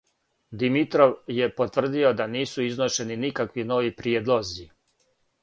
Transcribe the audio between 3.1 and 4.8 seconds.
никакви нови приједлози.